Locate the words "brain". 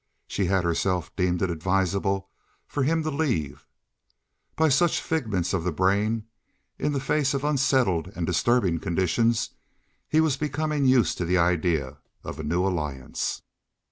5.71-6.25